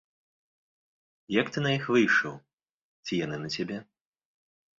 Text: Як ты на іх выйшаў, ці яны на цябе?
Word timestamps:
Як 1.41 1.51
ты 1.57 1.63
на 1.65 1.71
іх 1.79 1.85
выйшаў, 1.97 2.33
ці 3.05 3.13
яны 3.25 3.37
на 3.45 3.49
цябе? 3.59 3.77